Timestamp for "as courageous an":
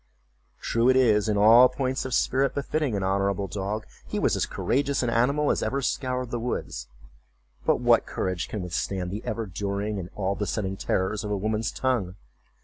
4.35-5.11